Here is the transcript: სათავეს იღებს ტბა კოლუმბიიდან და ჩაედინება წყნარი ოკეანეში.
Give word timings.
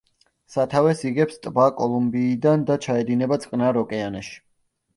სათავეს 0.53 1.03
იღებს 1.09 1.37
ტბა 1.43 1.67
კოლუმბიიდან 1.83 2.65
და 2.73 2.81
ჩაედინება 2.89 3.41
წყნარი 3.47 3.85
ოკეანეში. 3.87 4.37